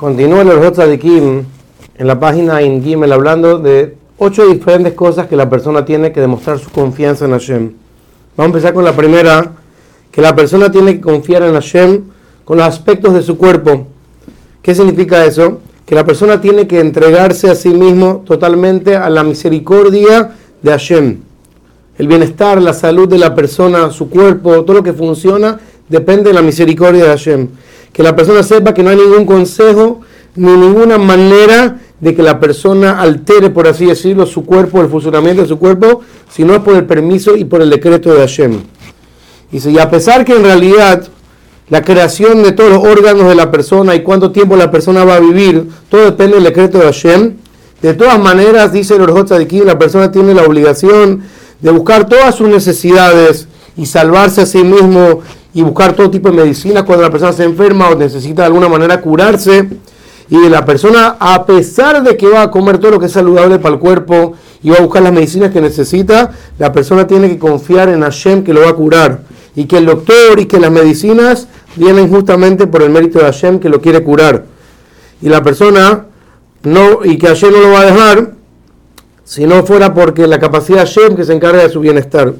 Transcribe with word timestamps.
Continúa 0.00 0.40
el 0.40 0.98
Kim 0.98 1.44
en 1.98 2.06
la 2.06 2.18
página 2.18 2.62
en 2.62 2.82
Gimel 2.82 3.12
hablando 3.12 3.58
de 3.58 3.98
ocho 4.16 4.46
diferentes 4.46 4.94
cosas 4.94 5.26
que 5.26 5.36
la 5.36 5.50
persona 5.50 5.84
tiene 5.84 6.10
que 6.10 6.22
demostrar 6.22 6.58
su 6.58 6.70
confianza 6.70 7.26
en 7.26 7.32
Hashem. 7.32 7.72
Vamos 8.34 8.38
a 8.38 8.44
empezar 8.46 8.72
con 8.72 8.82
la 8.82 8.96
primera, 8.96 9.52
que 10.10 10.22
la 10.22 10.34
persona 10.34 10.72
tiene 10.72 10.94
que 10.94 11.02
confiar 11.02 11.42
en 11.42 11.52
Hashem 11.52 12.04
con 12.46 12.56
los 12.56 12.66
aspectos 12.66 13.12
de 13.12 13.20
su 13.20 13.36
cuerpo. 13.36 13.88
¿Qué 14.62 14.74
significa 14.74 15.22
eso? 15.26 15.60
Que 15.84 15.94
la 15.94 16.06
persona 16.06 16.40
tiene 16.40 16.66
que 16.66 16.80
entregarse 16.80 17.50
a 17.50 17.54
sí 17.54 17.68
mismo 17.68 18.22
totalmente 18.24 18.96
a 18.96 19.10
la 19.10 19.22
misericordia 19.22 20.30
de 20.62 20.70
Hashem. 20.70 21.18
El 21.98 22.08
bienestar, 22.08 22.62
la 22.62 22.72
salud 22.72 23.06
de 23.06 23.18
la 23.18 23.34
persona, 23.34 23.90
su 23.90 24.08
cuerpo, 24.08 24.64
todo 24.64 24.78
lo 24.78 24.82
que 24.82 24.94
funciona, 24.94 25.60
depende 25.90 26.30
de 26.30 26.34
la 26.34 26.42
misericordia 26.42 27.04
de 27.04 27.10
Hashem 27.10 27.48
que 27.92 28.02
la 28.02 28.14
persona 28.16 28.42
sepa 28.42 28.74
que 28.74 28.82
no 28.82 28.90
hay 28.90 28.96
ningún 28.96 29.26
consejo 29.26 30.00
ni 30.36 30.52
ninguna 30.52 30.96
manera 30.98 31.80
de 32.00 32.14
que 32.14 32.22
la 32.22 32.40
persona 32.40 33.00
altere, 33.00 33.50
por 33.50 33.66
así 33.66 33.86
decirlo, 33.86 34.24
su 34.26 34.44
cuerpo, 34.46 34.80
el 34.80 34.88
funcionamiento 34.88 35.42
de 35.42 35.48
su 35.48 35.58
cuerpo, 35.58 36.00
sino 36.30 36.54
es 36.54 36.60
por 36.60 36.74
el 36.74 36.86
permiso 36.86 37.36
y 37.36 37.44
por 37.44 37.60
el 37.60 37.68
decreto 37.68 38.14
de 38.14 38.20
Hashem. 38.20 38.60
y 39.52 39.78
a 39.78 39.90
pesar 39.90 40.24
que 40.24 40.34
en 40.34 40.44
realidad 40.44 41.02
la 41.68 41.82
creación 41.82 42.42
de 42.42 42.52
todos 42.52 42.70
los 42.70 42.84
órganos 42.84 43.28
de 43.28 43.34
la 43.34 43.50
persona 43.50 43.94
y 43.94 44.02
cuánto 44.02 44.30
tiempo 44.30 44.56
la 44.56 44.70
persona 44.70 45.04
va 45.04 45.16
a 45.16 45.20
vivir, 45.20 45.68
todo 45.88 46.04
depende 46.04 46.36
del 46.36 46.44
decreto 46.44 46.78
de 46.78 46.84
Hashem, 46.84 47.34
de 47.82 47.94
todas 47.94 48.18
maneras, 48.18 48.72
dice 48.72 48.94
el 48.94 49.02
Orjot 49.02 49.32
aquí, 49.32 49.60
la 49.60 49.78
persona 49.78 50.12
tiene 50.12 50.34
la 50.34 50.42
obligación 50.42 51.22
de 51.60 51.70
buscar 51.70 52.08
todas 52.08 52.34
sus 52.34 52.48
necesidades 52.48 53.48
y 53.76 53.86
salvarse 53.86 54.42
a 54.42 54.46
sí 54.46 54.62
mismo 54.62 55.20
y 55.52 55.62
buscar 55.62 55.94
todo 55.94 56.10
tipo 56.10 56.30
de 56.30 56.36
medicina 56.36 56.84
cuando 56.84 57.04
la 57.04 57.10
persona 57.10 57.32
se 57.32 57.44
enferma 57.44 57.88
o 57.88 57.94
necesita 57.94 58.42
de 58.42 58.46
alguna 58.46 58.68
manera 58.68 59.00
curarse. 59.00 59.68
Y 60.28 60.48
la 60.48 60.64
persona, 60.64 61.16
a 61.18 61.44
pesar 61.44 62.04
de 62.04 62.16
que 62.16 62.28
va 62.28 62.42
a 62.42 62.50
comer 62.50 62.78
todo 62.78 62.92
lo 62.92 63.00
que 63.00 63.06
es 63.06 63.12
saludable 63.12 63.58
para 63.58 63.74
el 63.74 63.80
cuerpo 63.80 64.34
y 64.62 64.70
va 64.70 64.76
a 64.76 64.80
buscar 64.80 65.02
las 65.02 65.12
medicinas 65.12 65.50
que 65.50 65.60
necesita, 65.60 66.30
la 66.56 66.72
persona 66.72 67.06
tiene 67.06 67.28
que 67.28 67.38
confiar 67.38 67.88
en 67.88 68.02
Hashem 68.02 68.44
que 68.44 68.54
lo 68.54 68.60
va 68.60 68.70
a 68.70 68.74
curar. 68.74 69.22
Y 69.56 69.64
que 69.64 69.78
el 69.78 69.86
doctor 69.86 70.38
y 70.38 70.46
que 70.46 70.60
las 70.60 70.70
medicinas 70.70 71.48
vienen 71.74 72.08
justamente 72.08 72.68
por 72.68 72.82
el 72.82 72.90
mérito 72.90 73.18
de 73.18 73.24
Hashem 73.24 73.58
que 73.58 73.68
lo 73.68 73.80
quiere 73.80 74.04
curar. 74.04 74.44
Y 75.20 75.28
la 75.28 75.42
persona, 75.42 76.06
no, 76.62 77.04
y 77.04 77.18
que 77.18 77.26
Hashem 77.26 77.50
no 77.50 77.58
lo 77.58 77.70
va 77.72 77.80
a 77.80 77.86
dejar, 77.86 78.32
si 79.24 79.46
no 79.46 79.64
fuera 79.64 79.92
porque 79.94 80.28
la 80.28 80.38
capacidad 80.38 80.78
de 80.78 80.86
Hashem 80.86 81.16
que 81.16 81.24
se 81.24 81.32
encarga 81.32 81.64
de 81.64 81.70
su 81.70 81.80
bienestar. 81.80 82.34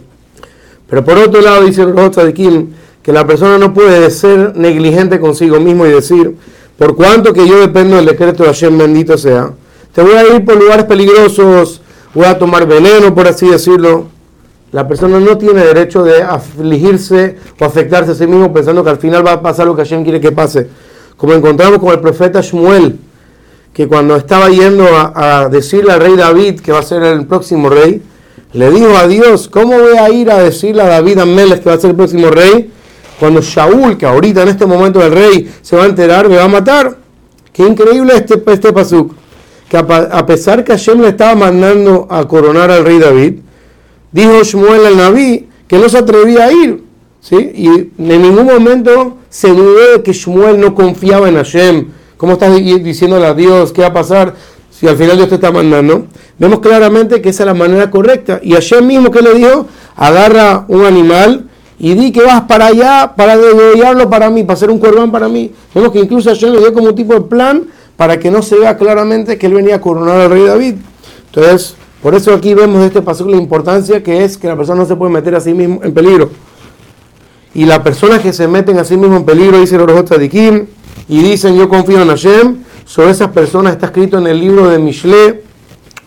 Pero 0.89 1.05
por 1.05 1.19
otro 1.19 1.41
lado, 1.41 1.65
dice 1.65 1.83
el 1.83 2.35
Kim 2.35 2.71
que 3.03 3.13
la 3.13 3.27
persona 3.27 3.59
no 3.59 3.73
puede 3.73 4.11
ser 4.11 4.57
negligente 4.57 5.19
consigo 5.21 5.59
mismo 5.59 5.87
y 5.87 5.91
decir, 5.91 6.37
por 6.79 6.97
cuanto 6.97 7.33
que 7.33 7.47
yo 7.47 7.61
dependo 7.61 7.97
del 7.97 8.07
decreto 8.07 8.43
de 8.43 8.51
Hashem, 8.51 8.77
bendito 8.77 9.17
sea, 9.19 9.53
te 9.95 10.03
voy 10.03 10.15
a 10.15 10.35
ir 10.35 10.45
por 10.45 10.57
lugares 10.57 10.85
peligrosos, 10.85 11.81
voy 12.15 12.27
a 12.27 12.39
tomar 12.39 12.67
veneno, 12.67 13.15
por 13.15 13.27
así 13.27 13.49
decirlo. 13.49 14.07
La 14.73 14.87
persona 14.87 15.19
no 15.19 15.37
tiene 15.37 15.65
derecho 15.65 16.05
de 16.05 16.23
afligirse 16.23 17.37
o 17.59 17.65
afectarse 17.65 18.13
a 18.13 18.15
sí 18.15 18.27
mismo 18.27 18.53
pensando 18.53 18.85
que 18.85 18.91
al 18.91 18.99
final 18.99 19.27
va 19.27 19.33
a 19.33 19.43
pasar 19.43 19.67
lo 19.67 19.75
que 19.75 19.83
Hashem 19.83 20.05
quiere 20.05 20.21
que 20.21 20.31
pase. 20.31 20.69
Como 21.17 21.35
encontramos 21.35 21.81
con 21.81 21.91
el 21.91 21.99
profeta 21.99 22.41
Shmuel, 22.41 22.97
que 23.73 23.89
cuando 23.89 24.17
estaba 24.17 24.49
yendo 24.49 24.87
a, 24.95 25.49
decirle 25.51 25.93
al 25.93 26.01
rey 26.01 26.17
David 26.17 26.61
que 26.61 26.71
va 26.73 26.79
a 26.79 26.83
ser 26.83 27.03
el 27.03 27.27
próximo 27.27 27.69
rey, 27.69 28.01
le 28.53 28.71
dijo 28.71 28.97
a 28.97 29.09
Dios, 29.09 29.49
¿cómo 29.49 29.79
voy 29.79 29.97
a 29.97 30.09
ir 30.11 30.31
a 30.31 30.39
decirle 30.39 30.83
a 30.83 30.87
David 30.87 31.19
Ameles 31.19 31.61
que 31.61 31.69
va 31.69 31.75
a 31.75 31.79
ser 31.79 31.91
el 31.91 31.97
próximo 31.97 32.31
rey? 32.31 32.71
Cuando 33.21 33.43
Shaul, 33.43 33.99
que 33.99 34.07
ahorita 34.07 34.45
en 34.45 34.49
este 34.49 34.65
momento 34.65 35.05
el 35.05 35.13
rey 35.13 35.53
se 35.61 35.77
va 35.77 35.83
a 35.83 35.87
enterar, 35.87 36.27
me 36.27 36.37
va 36.37 36.45
a 36.45 36.49
matar. 36.49 36.97
Qué 37.53 37.63
increíble 37.63 38.15
este, 38.17 38.43
este 38.47 38.73
pasuk. 38.73 39.13
Que 39.69 39.77
a, 39.77 40.25
pesar 40.25 40.65
que 40.65 40.73
Hashem 40.73 41.03
le 41.03 41.09
estaba 41.09 41.35
mandando 41.35 42.09
a 42.09 42.27
coronar 42.27 42.71
al 42.71 42.83
rey 42.83 42.99
David, 42.99 43.35
dijo 44.11 44.43
Shmuel 44.43 44.87
al 44.87 44.97
Naví 44.97 45.49
que 45.69 45.77
no 45.77 45.91
se 45.91 45.99
atrevía 45.99 46.47
a 46.47 46.53
ir. 46.53 46.83
¿sí? 47.21 47.37
Y 47.37 47.69
en 47.69 48.23
ningún 48.23 48.47
momento 48.47 49.19
se 49.29 49.49
dudó 49.49 49.99
de 49.99 50.03
que 50.03 50.15
Shmuel 50.15 50.59
no 50.59 50.75
confiaba 50.75 51.29
en 51.29 51.37
Hashem. 51.37 51.89
¿Cómo 52.17 52.33
estás 52.33 52.57
diciéndole 52.57 53.27
a 53.27 53.35
Dios 53.35 53.71
qué 53.73 53.83
va 53.83 53.89
a 53.89 53.93
pasar 53.93 54.35
si 54.71 54.89
al 54.89 54.97
final 54.97 55.19
Dios 55.19 55.29
te 55.29 55.35
está 55.35 55.53
mandando? 55.53 56.07
Vemos 56.39 56.61
claramente 56.61 57.21
que 57.21 57.29
esa 57.29 57.43
es 57.43 57.49
la 57.49 57.55
manera 57.55 57.91
correcta. 57.91 58.41
Y 58.43 58.55
Hashem 58.55 58.87
mismo 58.87 59.11
que 59.11 59.21
le 59.21 59.35
dijo, 59.35 59.67
agarra 59.95 60.65
un 60.69 60.87
animal 60.87 61.50
y 61.81 61.95
di 61.95 62.13
que 62.13 62.23
vas 62.23 62.43
para 62.43 62.67
allá 62.67 63.15
para 63.17 63.39
degollarlo 63.39 64.09
para 64.11 64.29
mí, 64.29 64.45
para 64.45 64.55
hacer 64.55 64.71
un 64.71 64.79
corbán 64.79 65.11
para 65.11 65.29
mí. 65.29 65.51
Vemos 65.75 65.91
que 65.91 65.99
incluso 65.99 66.29
Hashem 66.29 66.53
le 66.53 66.59
dio 66.59 66.75
como 66.75 66.95
tipo 66.95 67.15
de 67.15 67.23
plan 67.23 67.65
para 67.97 68.19
que 68.19 68.31
no 68.31 68.43
se 68.43 68.57
vea 68.59 68.77
claramente 68.77 69.39
que 69.39 69.47
él 69.47 69.55
venía 69.55 69.77
a 69.77 69.81
coronar 69.81 70.21
al 70.21 70.31
rey 70.31 70.45
David. 70.45 70.75
Entonces, 71.27 71.75
por 72.03 72.15
eso 72.15 72.35
aquí 72.35 72.53
vemos 72.53 72.85
este 72.85 73.01
paso 73.01 73.27
la 73.27 73.39
importancia 73.39 74.03
que 74.03 74.25
es 74.25 74.37
que 74.37 74.47
la 74.47 74.57
persona 74.57 74.83
no 74.83 74.87
se 74.87 74.95
puede 74.95 75.11
meter 75.11 75.35
a 75.35 75.41
sí 75.41 75.55
mismo 75.55 75.81
en 75.83 75.95
peligro. 75.95 76.31
Y 77.55 77.65
las 77.65 77.79
personas 77.79 78.21
que 78.21 78.35
se 78.35 78.47
meten 78.47 78.79
a 78.79 78.85
sí 78.85 78.99
mismo 78.99 79.17
en 79.17 79.25
peligro, 79.25 79.59
dice 79.59 79.77
el 79.77 80.31
Kim, 80.31 80.67
y 81.09 81.23
dicen 81.23 81.57
yo 81.57 81.69
confío 81.69 82.03
en 82.03 82.09
Hashem, 82.09 82.59
sobre 82.85 83.11
esas 83.11 83.31
personas 83.31 83.73
está 83.73 83.87
escrito 83.87 84.19
en 84.19 84.27
el 84.27 84.39
libro 84.39 84.69
de 84.69 84.79
Mishle, 84.79 85.45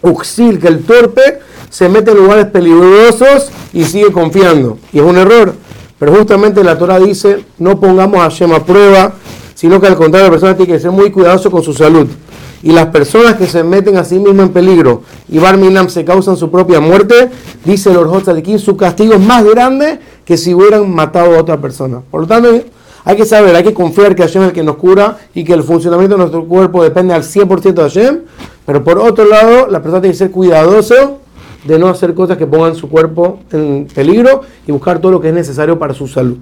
Uxil, 0.04 0.60
que 0.60 0.68
el 0.68 0.84
torpe 0.84 1.40
se 1.70 1.90
mete 1.90 2.12
en 2.12 2.18
lugares 2.18 2.46
peligrosos 2.46 3.50
y 3.74 3.84
sigue 3.86 4.12
confiando. 4.12 4.78
Y 4.92 5.00
es 5.00 5.04
un 5.04 5.18
error. 5.18 5.56
Pero 6.04 6.18
justamente 6.18 6.62
la 6.66 6.78
Torah 6.78 7.00
dice, 7.00 7.46
no 7.60 7.80
pongamos 7.80 8.20
a 8.20 8.24
Hashem 8.24 8.52
a 8.52 8.66
prueba, 8.66 9.14
sino 9.56 9.80
que 9.80 9.88
al 9.88 9.96
contrario, 9.96 10.26
la 10.28 10.32
persona 10.32 10.54
tiene 10.54 10.74
que 10.74 10.78
ser 10.78 10.92
muy 10.92 11.10
cuidadoso 11.12 11.50
con 11.50 11.64
su 11.64 11.72
salud. 11.72 12.08
Y 12.62 12.74
las 12.74 12.88
personas 12.88 13.36
que 13.36 13.48
se 13.48 13.64
meten 13.64 13.96
a 13.96 14.04
sí 14.04 14.20
mismas 14.20 14.48
en 14.48 14.52
peligro 14.52 15.04
y 15.30 15.40
Barminam 15.40 15.88
se 15.88 16.04
causan 16.04 16.36
su 16.36 16.52
propia 16.52 16.82
muerte, 16.82 17.30
dice 17.64 17.90
el 17.92 17.96
Orjot 17.96 18.28
aquí, 18.28 18.60
su 18.60 18.76
castigo 18.76 19.14
es 19.14 19.22
más 19.22 19.46
grande 19.46 19.98
que 20.26 20.36
si 20.36 20.54
hubieran 20.54 20.94
matado 20.94 21.38
a 21.38 21.40
otra 21.40 21.62
persona. 21.62 22.02
Por 22.12 22.20
lo 22.20 22.28
tanto, 22.28 22.50
hay 23.06 23.16
que 23.16 23.24
saber, 23.24 23.56
hay 23.56 23.64
que 23.64 23.74
confiar 23.74 24.14
que 24.14 24.24
Hashem 24.24 24.42
es 24.42 24.48
el 24.50 24.54
que 24.54 24.64
nos 24.64 24.76
cura 24.76 25.20
y 25.34 25.46
que 25.46 25.54
el 25.54 25.64
funcionamiento 25.64 26.16
de 26.16 26.20
nuestro 26.20 26.44
cuerpo 26.44 26.84
depende 26.84 27.14
al 27.14 27.24
100% 27.24 27.76
de 27.76 27.82
Hashem. 27.82 28.20
Pero 28.66 28.84
por 28.84 28.98
otro 28.98 29.24
lado, 29.24 29.68
la 29.68 29.82
persona 29.82 30.02
tiene 30.02 30.12
que 30.12 30.18
ser 30.18 30.32
cuidadoso 30.32 31.20
de 31.64 31.80
no 31.80 31.88
hacer 31.88 32.14
cosas 32.14 32.38
que 32.38 32.48
pongan 32.48 32.76
su 32.76 32.90
cuerpo 32.90 33.40
en 33.52 33.88
peligro 33.94 34.42
y 34.68 34.72
buscar 34.72 35.00
todo 35.00 35.12
lo 35.12 35.22
que 35.22 35.30
es 35.30 35.34
necesario 35.34 35.80
para 35.80 35.94
su 35.94 36.08
salud. 36.08 36.38